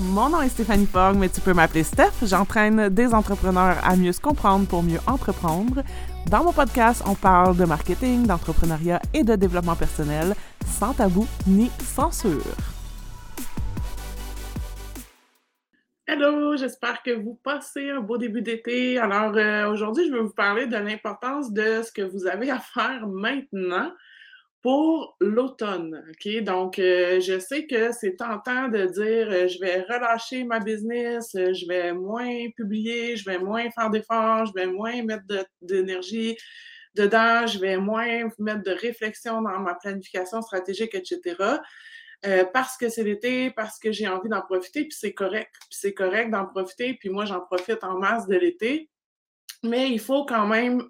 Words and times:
Mon 0.00 0.28
nom 0.28 0.42
est 0.42 0.50
Stéphanie 0.50 0.84
Fogg, 0.84 1.16
mais 1.16 1.30
tu 1.30 1.40
peux 1.40 1.54
m'appeler 1.54 1.82
Steph. 1.82 2.12
J'entraîne 2.22 2.90
des 2.90 3.14
entrepreneurs 3.14 3.78
à 3.82 3.96
mieux 3.96 4.12
se 4.12 4.20
comprendre 4.20 4.66
pour 4.68 4.82
mieux 4.82 4.98
entreprendre. 5.06 5.82
Dans 6.30 6.44
mon 6.44 6.52
podcast, 6.52 7.02
on 7.06 7.14
parle 7.14 7.56
de 7.56 7.64
marketing, 7.64 8.26
d'entrepreneuriat 8.26 9.00
et 9.14 9.24
de 9.24 9.36
développement 9.36 9.74
personnel, 9.74 10.34
sans 10.66 10.92
tabou 10.92 11.26
ni 11.46 11.70
censure. 11.80 12.42
Hello, 16.06 16.56
j'espère 16.58 17.02
que 17.02 17.12
vous 17.12 17.40
passez 17.42 17.88
un 17.88 18.00
beau 18.00 18.18
début 18.18 18.42
d'été. 18.42 18.98
Alors 18.98 19.34
euh, 19.34 19.70
aujourd'hui, 19.72 20.06
je 20.08 20.12
vais 20.12 20.20
vous 20.20 20.34
parler 20.34 20.66
de 20.66 20.76
l'importance 20.76 21.52
de 21.52 21.80
ce 21.82 21.90
que 21.90 22.02
vous 22.02 22.26
avez 22.26 22.50
à 22.50 22.58
faire 22.58 23.06
maintenant 23.06 23.90
pour 24.62 25.16
l'automne. 25.20 26.04
OK? 26.10 26.42
Donc, 26.42 26.78
euh, 26.78 27.20
je 27.20 27.38
sais 27.38 27.66
que 27.66 27.92
c'est 27.92 28.16
tentant 28.16 28.68
de 28.68 28.86
dire 28.86 29.30
euh, 29.30 29.48
je 29.48 29.60
vais 29.60 29.82
relâcher 29.82 30.44
ma 30.44 30.60
business, 30.60 31.34
euh, 31.34 31.52
je 31.52 31.66
vais 31.66 31.92
moins 31.92 32.50
publier, 32.56 33.16
je 33.16 33.24
vais 33.24 33.38
moins 33.38 33.70
faire 33.70 33.90
d'efforts, 33.90 34.46
je 34.46 34.52
vais 34.54 34.66
moins 34.66 35.02
mettre 35.02 35.24
d'énergie 35.60 36.36
dedans, 36.94 37.46
je 37.46 37.58
vais 37.58 37.76
moins 37.76 38.28
mettre 38.38 38.62
de 38.62 38.72
réflexion 38.72 39.42
dans 39.42 39.60
ma 39.60 39.74
planification 39.74 40.40
stratégique, 40.42 40.94
etc. 40.94 41.36
parce 42.52 42.76
que 42.76 42.88
c'est 42.88 43.04
l'été, 43.04 43.50
parce 43.50 43.78
que 43.78 43.92
j'ai 43.92 44.08
envie 44.08 44.30
d'en 44.30 44.40
profiter, 44.40 44.82
puis 44.82 44.96
c'est 44.98 45.12
correct. 45.12 45.54
Puis 45.60 45.78
c'est 45.78 45.94
correct 45.94 46.30
d'en 46.30 46.46
profiter, 46.46 46.94
puis 46.94 47.10
moi, 47.10 47.24
j'en 47.26 47.40
profite 47.40 47.84
en 47.84 47.98
masse 47.98 48.26
de 48.26 48.36
l'été. 48.36 48.88
Mais 49.62 49.90
il 49.90 50.00
faut 50.00 50.24
quand 50.24 50.46
même 50.46 50.82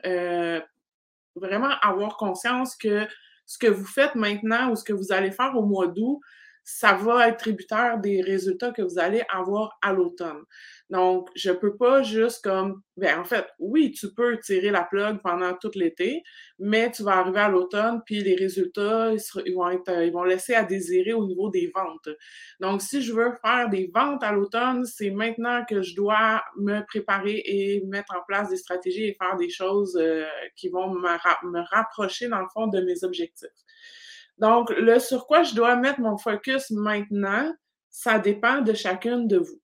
vraiment 1.34 1.74
avoir 1.82 2.16
conscience 2.16 2.76
que 2.76 3.06
ce 3.46 3.58
que 3.58 3.66
vous 3.68 3.86
faites 3.86 4.14
maintenant 4.14 4.70
ou 4.70 4.76
ce 4.76 4.84
que 4.84 4.92
vous 4.92 5.12
allez 5.12 5.30
faire 5.30 5.56
au 5.56 5.64
mois 5.64 5.86
d'août, 5.86 6.20
ça 6.64 6.94
va 6.94 7.28
être 7.28 7.38
tributaire 7.38 7.98
des 7.98 8.20
résultats 8.20 8.72
que 8.72 8.82
vous 8.82 8.98
allez 8.98 9.22
avoir 9.32 9.78
à 9.82 9.92
l'automne. 9.92 10.42
Donc, 10.88 11.30
je 11.34 11.50
peux 11.50 11.76
pas 11.76 12.02
juste 12.02 12.44
comme, 12.44 12.80
ben 12.96 13.18
en 13.18 13.24
fait, 13.24 13.46
oui, 13.58 13.90
tu 13.90 14.14
peux 14.14 14.38
tirer 14.38 14.70
la 14.70 14.84
plug 14.84 15.20
pendant 15.20 15.52
tout 15.54 15.72
l'été, 15.74 16.22
mais 16.60 16.92
tu 16.92 17.02
vas 17.02 17.16
arriver 17.18 17.40
à 17.40 17.48
l'automne, 17.48 18.02
puis 18.06 18.22
les 18.22 18.36
résultats, 18.36 19.12
ils, 19.12 19.54
vont 19.54 19.68
être, 19.68 20.04
ils 20.04 20.12
vont 20.12 20.22
laisser 20.22 20.54
à 20.54 20.62
désirer 20.62 21.12
au 21.12 21.26
niveau 21.26 21.50
des 21.50 21.72
ventes. 21.74 22.08
Donc, 22.60 22.82
si 22.82 23.02
je 23.02 23.12
veux 23.12 23.32
faire 23.44 23.68
des 23.68 23.90
ventes 23.92 24.22
à 24.22 24.30
l'automne, 24.30 24.84
c'est 24.84 25.10
maintenant 25.10 25.64
que 25.68 25.82
je 25.82 25.96
dois 25.96 26.44
me 26.56 26.80
préparer 26.86 27.42
et 27.44 27.82
mettre 27.86 28.14
en 28.14 28.22
place 28.28 28.50
des 28.50 28.56
stratégies 28.56 29.06
et 29.06 29.16
faire 29.20 29.36
des 29.36 29.50
choses 29.50 29.98
euh, 30.00 30.24
qui 30.54 30.68
vont 30.68 30.94
me, 30.94 31.00
me 31.00 31.68
rapprocher, 31.68 32.28
dans 32.28 32.40
le 32.40 32.48
fond, 32.54 32.68
de 32.68 32.80
mes 32.80 33.02
objectifs. 33.02 33.48
Donc, 34.38 34.70
le 34.70 35.00
sur 35.00 35.26
quoi 35.26 35.42
je 35.42 35.54
dois 35.54 35.74
mettre 35.74 36.00
mon 36.00 36.16
focus 36.16 36.70
maintenant, 36.70 37.52
ça 37.90 38.20
dépend 38.20 38.60
de 38.60 38.72
chacune 38.72 39.26
de 39.26 39.38
vous. 39.38 39.60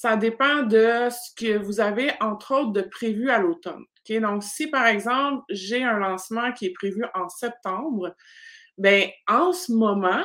Ça 0.00 0.16
dépend 0.16 0.62
de 0.62 1.08
ce 1.10 1.34
que 1.34 1.58
vous 1.58 1.80
avez, 1.80 2.12
entre 2.20 2.54
autres, 2.54 2.70
de 2.70 2.82
prévu 2.82 3.30
à 3.30 3.40
l'automne. 3.40 3.82
Donc, 4.08 4.44
si 4.44 4.68
par 4.68 4.86
exemple, 4.86 5.42
j'ai 5.50 5.82
un 5.82 5.98
lancement 5.98 6.52
qui 6.52 6.66
est 6.66 6.72
prévu 6.72 7.04
en 7.14 7.28
septembre, 7.28 8.14
ben 8.76 9.08
en 9.26 9.52
ce 9.52 9.72
moment, 9.72 10.22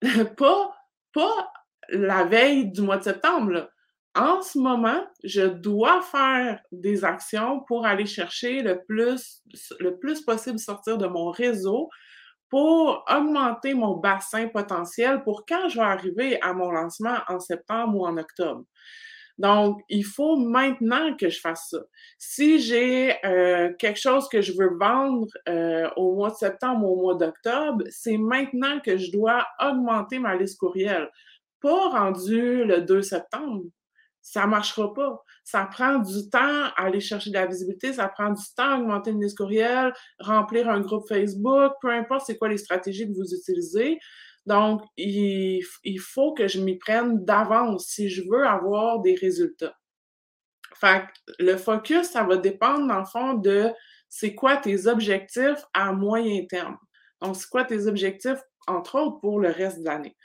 pas, 0.36 0.76
pas 1.12 1.52
la 1.88 2.22
veille 2.22 2.70
du 2.70 2.82
mois 2.82 2.98
de 2.98 3.02
septembre, 3.02 3.68
en 4.14 4.42
ce 4.42 4.60
moment, 4.60 5.04
je 5.24 5.42
dois 5.42 6.02
faire 6.02 6.60
des 6.70 7.04
actions 7.04 7.64
pour 7.66 7.86
aller 7.86 8.06
chercher 8.06 8.62
le 8.62 8.84
plus, 8.84 9.42
le 9.80 9.98
plus 9.98 10.20
possible 10.20 10.60
sortir 10.60 10.98
de 10.98 11.08
mon 11.08 11.32
réseau 11.32 11.88
pour 12.50 13.04
augmenter 13.08 13.74
mon 13.74 13.96
bassin 13.96 14.48
potentiel 14.48 15.22
pour 15.22 15.46
quand 15.46 15.68
je 15.68 15.76
vais 15.76 15.84
arriver 15.84 16.42
à 16.42 16.52
mon 16.52 16.70
lancement 16.70 17.18
en 17.28 17.38
septembre 17.38 17.96
ou 17.98 18.06
en 18.06 18.16
octobre. 18.18 18.64
Donc, 19.38 19.80
il 19.88 20.04
faut 20.04 20.36
maintenant 20.36 21.16
que 21.16 21.30
je 21.30 21.40
fasse 21.40 21.68
ça. 21.70 21.78
Si 22.18 22.58
j'ai 22.58 23.14
euh, 23.24 23.72
quelque 23.78 23.98
chose 23.98 24.28
que 24.28 24.42
je 24.42 24.52
veux 24.52 24.76
vendre 24.78 25.28
euh, 25.48 25.88
au 25.96 26.14
mois 26.14 26.28
de 26.30 26.34
septembre 26.34 26.84
ou 26.84 26.92
au 26.92 27.00
mois 27.00 27.14
d'octobre, 27.14 27.82
c'est 27.88 28.18
maintenant 28.18 28.80
que 28.80 28.98
je 28.98 29.10
dois 29.10 29.46
augmenter 29.58 30.18
ma 30.18 30.36
liste 30.36 30.58
courriel. 30.58 31.08
Pas 31.62 31.88
rendu 31.88 32.64
le 32.64 32.82
2 32.82 33.00
septembre, 33.00 33.62
ça 34.20 34.46
marchera 34.46 34.92
pas. 34.92 35.24
Ça 35.44 35.64
prend 35.64 35.98
du 35.98 36.28
temps 36.30 36.64
à 36.76 36.84
aller 36.84 37.00
chercher 37.00 37.30
de 37.30 37.34
la 37.34 37.46
visibilité, 37.46 37.92
ça 37.92 38.08
prend 38.08 38.30
du 38.30 38.42
temps 38.56 38.70
à 38.70 38.78
augmenter 38.78 39.10
une 39.10 39.22
liste 39.22 39.36
courriel, 39.36 39.92
remplir 40.18 40.68
un 40.68 40.80
groupe 40.80 41.08
Facebook, 41.08 41.72
peu 41.80 41.90
importe 41.90 42.26
c'est 42.26 42.38
quoi 42.38 42.48
les 42.48 42.58
stratégies 42.58 43.06
que 43.08 43.14
vous 43.14 43.34
utilisez. 43.34 43.98
Donc, 44.46 44.82
il, 44.96 45.62
faut 46.00 46.32
que 46.32 46.48
je 46.48 46.60
m'y 46.60 46.78
prenne 46.78 47.24
d'avance 47.24 47.86
si 47.86 48.08
je 48.08 48.22
veux 48.22 48.46
avoir 48.46 49.00
des 49.00 49.14
résultats. 49.14 49.76
Fait 50.74 51.04
le 51.38 51.56
focus, 51.56 52.08
ça 52.08 52.24
va 52.24 52.36
dépendre, 52.36 52.86
dans 52.86 53.00
le 53.00 53.04
fond, 53.04 53.34
de 53.34 53.70
c'est 54.08 54.34
quoi 54.34 54.56
tes 54.56 54.86
objectifs 54.86 55.62
à 55.74 55.92
moyen 55.92 56.46
terme. 56.46 56.78
Donc, 57.20 57.36
c'est 57.36 57.48
quoi 57.48 57.64
tes 57.64 57.86
objectifs, 57.86 58.40
entre 58.66 58.98
autres, 58.98 59.20
pour 59.20 59.40
le 59.40 59.50
reste 59.50 59.80
de 59.80 59.84
l'année. 59.84 60.16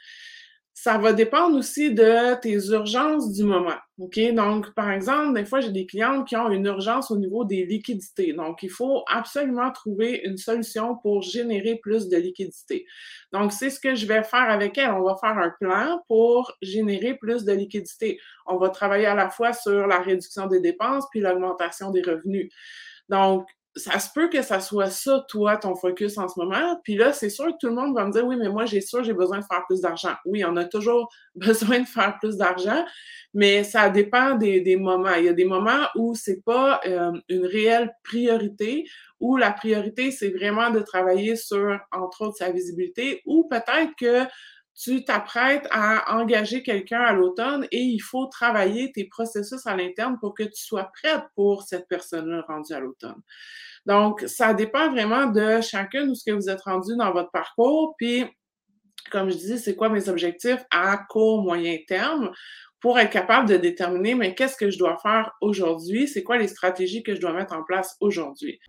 Ça 0.77 0.97
va 0.97 1.13
dépendre 1.13 1.57
aussi 1.57 1.93
de 1.93 2.37
tes 2.41 2.57
urgences 2.67 3.31
du 3.31 3.45
moment. 3.45 3.77
OK? 3.97 4.19
Donc, 4.33 4.73
par 4.73 4.91
exemple, 4.91 5.33
des 5.33 5.45
fois, 5.45 5.61
j'ai 5.61 5.71
des 5.71 5.85
clientes 5.85 6.27
qui 6.27 6.35
ont 6.35 6.51
une 6.51 6.65
urgence 6.65 7.11
au 7.11 7.17
niveau 7.17 7.45
des 7.45 7.65
liquidités. 7.65 8.33
Donc, 8.33 8.61
il 8.61 8.69
faut 8.69 9.03
absolument 9.07 9.71
trouver 9.71 10.21
une 10.25 10.35
solution 10.35 10.97
pour 10.97 11.21
générer 11.21 11.79
plus 11.81 12.09
de 12.09 12.17
liquidités. 12.17 12.85
Donc, 13.31 13.53
c'est 13.53 13.69
ce 13.69 13.79
que 13.79 13.95
je 13.95 14.05
vais 14.05 14.21
faire 14.23 14.49
avec 14.49 14.77
elles. 14.77 14.91
On 14.91 15.03
va 15.03 15.15
faire 15.15 15.37
un 15.37 15.53
plan 15.61 16.03
pour 16.09 16.51
générer 16.61 17.15
plus 17.15 17.45
de 17.45 17.53
liquidités. 17.53 18.19
On 18.45 18.57
va 18.57 18.67
travailler 18.67 19.05
à 19.05 19.15
la 19.15 19.29
fois 19.29 19.53
sur 19.53 19.87
la 19.87 20.01
réduction 20.01 20.47
des 20.47 20.59
dépenses 20.59 21.05
puis 21.09 21.21
l'augmentation 21.21 21.89
des 21.91 22.01
revenus. 22.01 22.51
Donc, 23.07 23.47
ça 23.75 23.99
se 23.99 24.09
peut 24.13 24.29
que 24.29 24.41
ça 24.41 24.59
soit 24.59 24.89
ça, 24.89 25.25
toi, 25.27 25.57
ton 25.57 25.75
focus 25.75 26.17
en 26.17 26.27
ce 26.27 26.39
moment. 26.39 26.79
Puis 26.83 26.95
là, 26.95 27.11
c'est 27.11 27.29
sûr 27.29 27.47
que 27.47 27.57
tout 27.59 27.67
le 27.67 27.73
monde 27.73 27.93
va 27.93 28.05
me 28.05 28.11
dire, 28.11 28.25
oui, 28.25 28.37
mais 28.37 28.47
moi, 28.47 28.65
j'ai 28.65 28.79
sûr, 28.79 29.03
j'ai 29.03 29.13
besoin 29.13 29.39
de 29.39 29.43
faire 29.43 29.63
plus 29.67 29.81
d'argent. 29.81 30.13
Oui, 30.25 30.45
on 30.45 30.55
a 30.55 30.65
toujours 30.65 31.09
besoin 31.35 31.79
de 31.79 31.87
faire 31.87 32.17
plus 32.19 32.37
d'argent, 32.37 32.85
mais 33.33 33.63
ça 33.63 33.89
dépend 33.89 34.35
des, 34.35 34.75
moments. 34.77 35.15
Il 35.15 35.25
y 35.25 35.29
a 35.29 35.33
des 35.33 35.45
moments 35.45 35.87
où 35.95 36.15
c'est 36.15 36.41
pas 36.43 36.79
euh, 36.85 37.11
une 37.27 37.45
réelle 37.45 37.93
priorité, 38.03 38.85
où 39.19 39.35
la 39.37 39.51
priorité, 39.51 40.11
c'est 40.11 40.29
vraiment 40.29 40.69
de 40.69 40.79
travailler 40.79 41.35
sur, 41.35 41.77
entre 41.91 42.27
autres, 42.27 42.37
sa 42.37 42.51
visibilité, 42.51 43.21
ou 43.25 43.47
peut-être 43.49 43.93
que 43.99 44.25
tu 44.75 45.05
t'apprêtes 45.05 45.67
à 45.71 46.17
engager 46.17 46.61
quelqu'un 46.61 46.99
à 46.99 47.13
l'automne 47.13 47.65
et 47.71 47.81
il 47.81 47.99
faut 47.99 48.25
travailler 48.25 48.91
tes 48.91 49.05
processus 49.05 49.65
à 49.65 49.75
l'interne 49.75 50.17
pour 50.19 50.33
que 50.33 50.43
tu 50.43 50.63
sois 50.63 50.91
prête 51.01 51.23
pour 51.33 51.63
cette 51.63 51.87
personne-là 51.87 52.43
rendue 52.47 52.73
à 52.73 52.79
l'automne. 52.81 53.21
Donc, 53.85 54.23
ça 54.27 54.53
dépend 54.53 54.89
vraiment 54.89 55.27
de 55.27 55.61
chacun 55.61 56.07
de 56.07 56.13
ce 56.13 56.23
que 56.25 56.35
vous 56.35 56.49
êtes 56.49 56.61
rendu 56.61 56.95
dans 56.97 57.13
votre 57.13 57.31
parcours. 57.31 57.95
Puis, 57.97 58.25
comme 59.11 59.29
je 59.29 59.37
dis, 59.37 59.59
c'est 59.59 59.75
quoi 59.75 59.89
mes 59.89 60.09
objectifs 60.09 60.63
à 60.71 60.97
court, 61.09 61.43
moyen 61.43 61.77
terme 61.87 62.31
pour 62.81 62.99
être 62.99 63.11
capable 63.11 63.49
de 63.49 63.57
déterminer, 63.57 64.13
mais 64.13 64.35
qu'est-ce 64.35 64.57
que 64.57 64.69
je 64.69 64.77
dois 64.77 64.97
faire 64.97 65.31
aujourd'hui? 65.41 66.07
C'est 66.07 66.23
quoi 66.23 66.37
les 66.37 66.47
stratégies 66.47 67.01
que 67.01 67.15
je 67.15 67.21
dois 67.21 67.33
mettre 67.33 67.55
en 67.55 67.63
place 67.63 67.95
aujourd'hui? 67.99 68.59